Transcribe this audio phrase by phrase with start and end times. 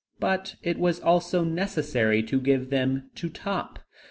[0.19, 3.77] But it was also necessary to give them to Top.